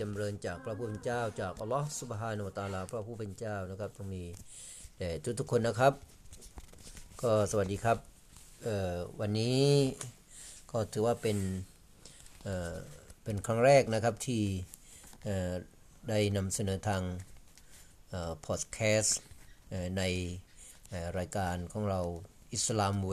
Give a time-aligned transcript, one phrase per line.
[0.00, 4.24] จำเริญจากพระผู้เป็นเจ้า จากอัลลอฮ์ซุบฮานะฮูวะตะอาลาพระผู้เป็นเจ้านะครับต้องมี
[4.98, 5.92] แด่ทุกทุกๆคนนะครับ
[7.22, 7.98] ก็สวัสดีครับ
[9.20, 9.64] วันนี้
[10.70, 11.38] ก็ถือว่าเป็น
[12.42, 14.42] เเป็นครั้งแรกนะครับที่
[16.08, 17.02] ได้นำเสนอทาง
[18.46, 19.20] พอดแคสต์
[19.98, 20.02] ใน
[21.18, 22.00] รายการของเรา
[22.54, 23.12] อิสลามเว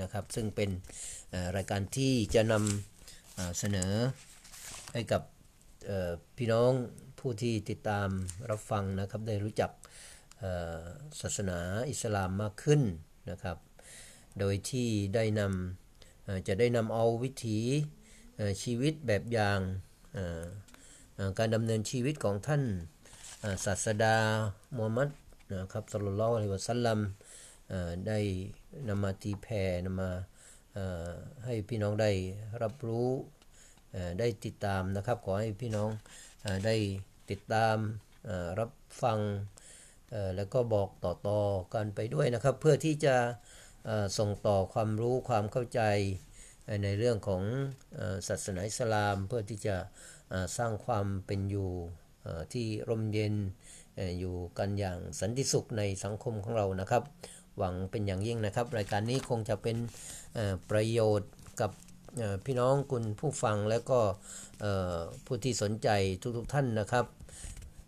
[0.00, 0.70] นะครับซึ่งเป็น
[1.56, 3.92] รายการที่จะนำเสนอ
[4.92, 5.22] ให้กับ
[6.36, 6.72] พี่น้อง
[7.18, 8.08] ผู้ที่ติดตาม
[8.50, 9.70] รับฟังนะครับได้รู้จัก
[11.20, 11.58] ศาสนา
[11.90, 12.80] อิสลามมากขึ้น
[13.30, 13.56] นะครับ
[14.38, 17.58] โดยที่ได้นำจะได้นำเอาวิถี
[18.62, 19.58] ชีวิตแบบอย่าง
[21.38, 22.62] การดำเนินชีวิตของท่าน
[23.64, 24.16] ศาสดา
[24.76, 25.08] มูฮัมมัด
[25.52, 26.98] นะครับศ็อลลัลลอฮุอะลัยฮิวะซัลลัม
[28.08, 28.18] ได้
[28.88, 30.10] นำมาตีแผ่นำมา
[31.44, 32.10] ให้พี่น้องได้
[32.62, 33.08] รับรู้
[34.18, 35.90] ได้ติดตามนะครับ ขอให้พี่น้อง
[36.44, 36.76] อได้
[37.30, 37.76] ติดตาม
[38.60, 38.70] รับ
[39.02, 39.18] ฟัง
[40.36, 43.16] แล้วก็บอกต่อๆกันไปด้วยนะครับ เพื่อที่จะ
[44.18, 45.80] ส่งต่อความรู้ความเข้าใจ
[46.84, 47.42] ในเรื่องของ
[48.28, 49.76] ศาสนาอิสลาม เพื่อที่จะ
[50.58, 51.70] สร้างความเป็นอยู่
[52.52, 53.34] ที่ร่มเย็น
[54.18, 57.02] อยู่กันอย่างสันติสุขในสังคมของเรานะครับ
[57.58, 59.76] หวังเป็นอย่างยิ่งนะครับ รายการนี้คงจะเป็น
[60.70, 61.70] ประโยชน์กับ
[62.44, 64.00] พี่น้องคุณผู้ฟังและก็
[65.26, 65.88] ผู้ที่สนใจ
[66.36, 67.06] ทุกๆทท่านนะครับ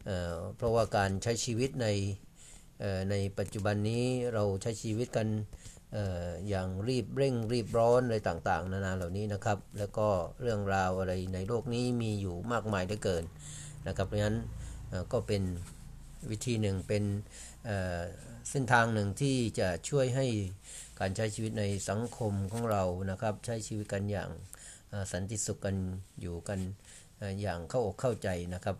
[0.04, 1.88] เเพราะว่าการใช้ชีวิตใน
[3.10, 5.28] ในปัจจุบันนี้เราใช้ชีวิตกัน
[6.48, 10.08] อย่างรีบเร่งรีบร้อนอะไรต่างๆ นานาเหล่านี้นะครับ แล้วก็
[10.40, 13.24] เรื่องราวอะไรในโลกนี้มีอยู่มากมายเหลือเกิน
[13.88, 14.38] นะครับเพราะฉะนั้น
[15.12, 15.42] ก็เป็น
[16.30, 17.04] วิธีหนึ่งเป็น
[18.50, 20.26] เส้นทางหนึ่งที่จะช่วยให้
[21.00, 24.30] การใช้ชีวิตในสังคมของเรานะครับ ใช้ชีวิตกันอย่าง
[25.12, 25.76] สันติสุขกัน
[26.20, 26.60] อยู่กัน
[27.42, 28.76] อย่างเข้าอกเข้าใจนะครับ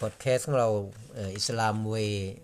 [0.00, 0.70] พอดแคสต์ของเรา
[1.36, 1.94] อิสลามเว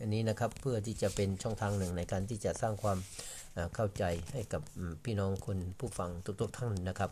[0.00, 2.98] อันนี้นะครับเพื่อที่จะเป็นช่องทางหนึ่งในการที่จะสร้างความ
[3.74, 4.62] เข้าใจให้กับ
[5.04, 6.10] พี่น้องคนผู้ฟัง
[6.40, 7.10] ทุกๆท่านนะครับ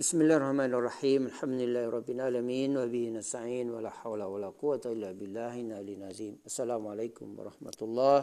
[0.00, 5.10] بسم الله الرحمن الرحيم الحمد لله رب العالمين وبه نستعين ولا حول ولا قوة إلا
[5.12, 8.18] بالله العلي العظيم السلام عليكم ورحمة الله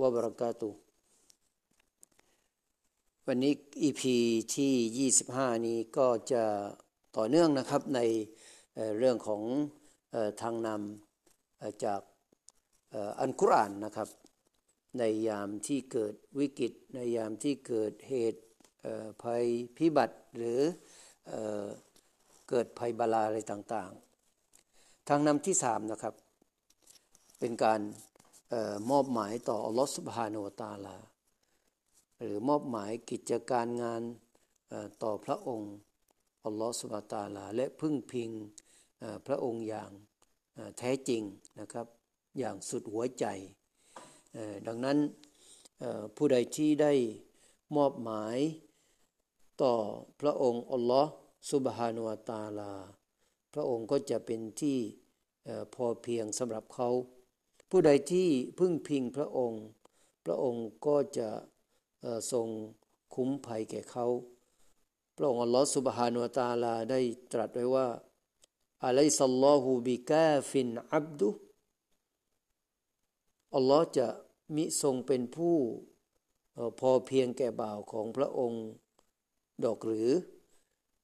[0.00, 0.72] وبركاته
[3.28, 3.54] วันนี้
[3.88, 4.02] EP
[4.54, 6.44] ที่ 25 นี้ก็จะ
[7.16, 8.00] ต่อเนื่องนะครับใน
[8.74, 9.42] เอ่อเรื่องของ
[10.12, 12.00] เอ่อทางนำเอ่อจาก
[12.90, 14.08] เอ่ออันกุรอานนะครับ
[14.98, 18.40] ในยามที่เกิดวิกฤต ในยามที่เกิดเหตุ
[18.82, 19.44] เอ่อภัย
[19.76, 20.60] พิบัติหรือ
[21.29, 26.13] เเกิดภัยบาลาอะไรต่างๆ ทางนำที่สามนะครับ
[27.39, 27.79] เป็นการ
[28.53, 30.97] ออมอบหมายต่ออัลลอฮฺสุบฮานาอัลตาลา
[32.21, 34.01] หรือมอบหมายกิจการงาน
[35.03, 35.73] ต่อพระองค์
[36.45, 38.29] อัลลอฮฺสุบฮานะฮูวะตาลา และพึ่งพิง
[39.27, 39.91] พระองค์อย่าง
[40.77, 41.21] แท้จริง
[41.59, 41.87] นะครับ
[42.37, 43.25] อย่างสุดหัวใจ
[44.67, 44.97] ดังนั้น
[46.15, 46.93] ผู้ใดที่ได้
[47.75, 48.37] มอบหมาย
[49.61, 49.75] ต่อ
[50.21, 51.11] พระองค์อัลลอฮ์
[51.51, 52.73] สุบฮานุวะตาลา
[53.53, 54.77] พระองค์ก็จะเป็นที่
[55.73, 56.89] พอเพียงสำหรับเขา
[57.69, 58.29] ผู้ใดที่
[58.59, 59.63] พึ่งพิงพระองค์
[60.25, 61.29] พระองค์ก็จะ
[62.01, 62.47] เอ่อทรง
[63.15, 64.07] คุ้มภัยแก่เขา
[65.17, 66.99] พระองค์อัลลอฮ์สุบฮานุวะตาลาได้
[67.31, 67.87] ตรัสไว้ว่า
[68.85, 71.29] อะลัยซัลลอฮุบิกาฟินอับดุ
[73.55, 74.07] อัลลอฮ์จะ
[74.55, 75.55] มิทรงเป็นผู้
[76.79, 78.63] พอเพียงแก่บ่าวของพระองค์
[79.63, 80.09] ดอกหรือ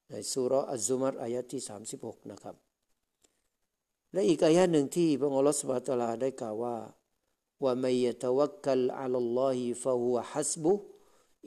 [0.09, 1.61] ในสุราะห์อัซุมัรอายะที่
[1.95, 2.55] 36 นะครับ
[4.13, 6.75] และอีกอายะหนึ่งที่พระองค์อัลลอฮฺสุบานะตาลาได้กล่าวว่า
[7.63, 10.73] ว่ามัยยะตะวักกัลอัลลอฮิฟะฮุวะฮัสบุ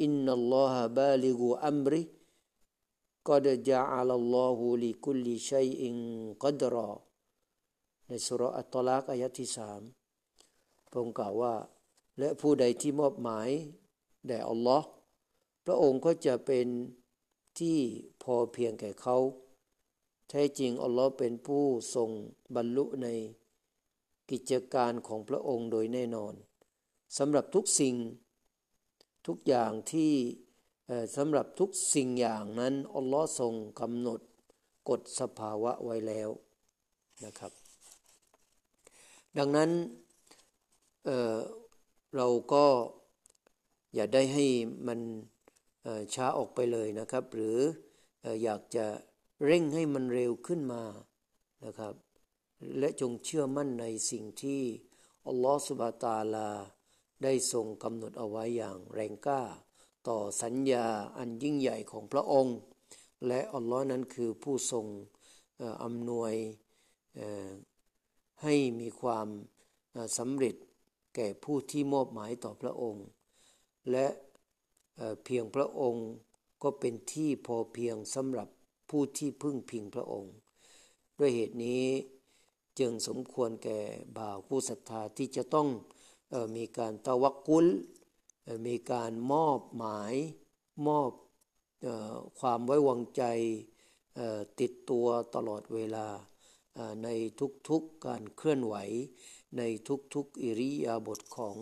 [0.03, 2.03] อินนัลลอฮะบาลิกุอัมริ
[3.29, 5.95] กอดจาอัลลอฮุลิคุลิชัยอิน
[6.43, 6.91] กัดรอ
[8.09, 9.81] ในสุรอัตตลากอายะที่สาม
[10.91, 11.55] พระองค์กล่าวว่า
[12.19, 13.49] และผู้ใดที่มอบหมาย
[14.27, 14.89] แด่อัลลอฮ์
[15.67, 16.67] พระองค์ก็จะเป็น
[17.59, 17.79] ที่
[18.23, 19.17] พอเพียงแก่เขา
[20.29, 21.65] แท้จริงอัลลอฮ์เป็นผู้
[21.95, 22.11] ทรง
[22.57, 23.09] บรรลุใน
[24.31, 26.35] กิจการของพระองค์โดยแน่นอน
[27.19, 27.95] สำหรับทุกสิ่ง
[29.27, 30.13] ทุกอย่างที่
[31.17, 34.21] สำหรับทุกสิ่งอย่างนั้นอัลลอฮ์ทรงกำหนด
[34.89, 36.31] กฎสภาวะไว้แล้ว
[37.25, 37.53] นะครับ
[39.39, 39.71] ดังนั้น
[41.05, 42.67] เเราก็
[43.95, 44.47] อย่าได้ให้
[44.87, 45.01] มัน
[46.15, 47.59] ช้าออกไปเลยนะครับ หรือ
[48.43, 48.87] อยากจะ
[49.45, 50.83] เร่งให้มันเร็วขึ้นมา
[51.65, 51.95] นะครับ
[52.79, 54.63] และจงเชื่อมั่นในสิ่งที่
[55.27, 56.49] อัลลอฮฺสุบะตาลา
[57.23, 59.43] ได้ทรงกำหนดเอาไว้อย่างแรงกล้า
[60.09, 60.87] ต่อสัญญา
[61.19, 62.57] อันยิ่งใหญ่ของพระองค์
[63.27, 64.87] และอัลลอฮ์นั้นคือผู้ทรง
[65.85, 66.35] อำนวย
[68.43, 69.29] ให้มีความ
[70.19, 70.55] สำเร็จ
[71.15, 73.07] แก่ผู้ที่มอบหมายต่อพระองค์
[73.91, 74.07] และ
[75.25, 76.09] เพียงพระองค์
[76.63, 78.49] ก็เป็นที่พอเพียงสำหรับ
[78.91, 80.33] ผู้ที่พึ่งพิงพระองค์
[81.19, 81.85] ด้วยเหตุนี้
[82.79, 83.81] จึงสมควรแก่
[84.17, 85.69] บ่าวผู้ศรัทธาที่จะต้อง
[86.33, 87.67] ออมีการตะวักกุล
[88.67, 90.15] มีการมอบหมาย
[90.87, 91.11] มอบ
[91.87, 93.23] ออความไว้วางใจ
[94.61, 96.07] ติดตัวตลอดเวลา
[97.05, 97.09] ใน
[97.69, 98.77] ทุกๆการเคลื่อนไหว
[99.59, 99.63] ใน
[100.15, 101.57] ทุกๆอิริยาบถของ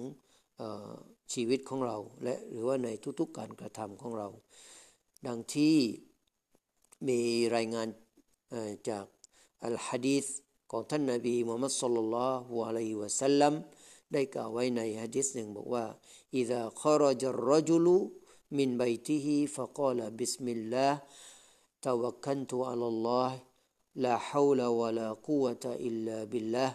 [1.33, 4.27] ชีวิตของเรา และหรือว่าในทุกๆการกระทำของเรา
[5.27, 5.77] ดังที่
[7.07, 7.19] มี
[7.55, 7.87] รายงาน
[8.89, 9.05] จาก
[9.65, 10.25] อัลฮะดีษ
[10.71, 13.53] ของท่านนบีมุฮัมมัดสุลลัลลอฮุอะลัยฮิวะสัลลัม
[14.13, 15.85] ได้กล่าวไว้ในฮะดีษหนึ่งบอกว่า
[16.41, 17.87] إذا خرج الرجل
[18.57, 20.93] من بيته فقال بسم الله
[21.81, 23.31] توكلت على الله
[24.03, 26.71] لا حول ولا قوة إلا بالله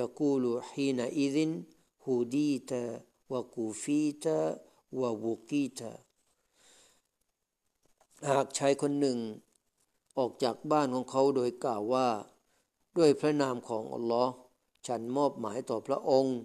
[0.00, 1.36] يقول حينئذ
[2.06, 2.72] هديت
[3.32, 4.26] وكفيت
[5.00, 5.80] ووقيت
[8.30, 9.18] หากชายคนหนึ่ง
[10.18, 12.08] ออกจากบ้านของเขาโดยกล่าวว่า
[12.96, 14.32] ด้วยพระนามของอัลลอฮ์
[14.86, 16.38] ฉันมอบหมายต่อพระองค์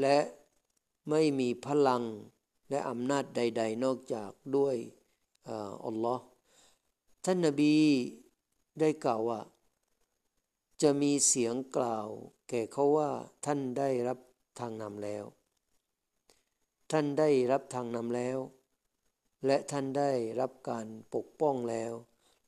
[0.00, 0.18] และ
[1.10, 2.02] ไม่มีพลัง
[2.70, 4.76] และอำนาจใด ๆ นอกจากด้วย
[5.86, 6.22] อัลลอฮ์
[7.24, 7.74] ท่านนบี
[8.80, 9.40] ได้กล่าวว่า
[10.82, 12.08] จะมีเสียงกล่าว
[12.48, 13.10] แก่เขาว่า
[13.44, 14.18] ท่านได้รับ
[14.59, 15.23] ทางนำแล้ว
[16.91, 18.37] ท่านได้รับทางนำแล้ว
[19.45, 21.93] และท่านได้รับการปกป้องแล้ว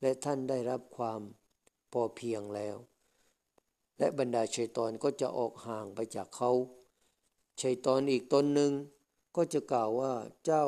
[0.01, 1.21] และท่านได้รับความ
[1.91, 2.77] พอเพียงแล้ว
[3.97, 6.51] และบรรดาชัยตอนก็จะออกห่างไปจากเขา
[7.61, 8.71] ชัยตอนอีกตนหนึ่ง
[9.35, 10.13] ก็จะกล่าวว่า
[10.45, 10.65] เจ้า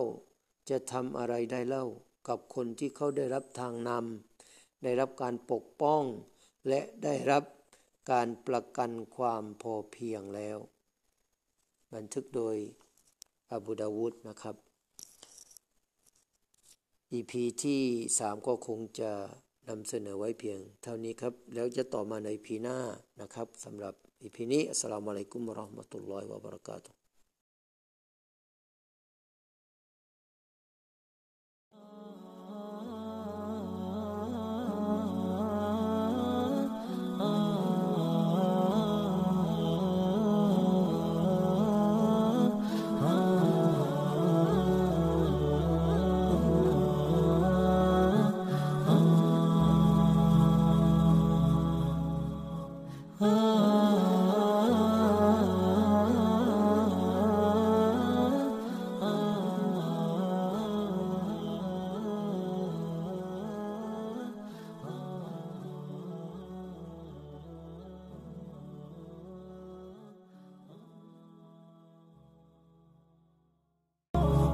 [0.69, 1.85] จะทำอะไรได้เล่า
[2.27, 6.03] กับคนที่เขาได้รับทางนำได้รับการปกป้อง
[6.69, 7.43] และได้รับ
[8.11, 10.57] การประกันความพอเพียงแล้ว
[11.95, 12.55] บันทึกโดย
[13.51, 14.55] อบูดาวุฒนะครับ
[17.17, 17.31] EP
[17.63, 17.81] ที่
[18.19, 19.11] สามก็คงจะ
[19.69, 22.77] นำเสนอไว้เพียง เท่านี้ครับ แล้วจะต่อมาในพีหน้า
[23.21, 27.02] นะครับสำหรับ EP นี้อัสสลามุอะลัยกุมวะราะห์มะตุลลอฮิวะบะเราะกาตุฮ์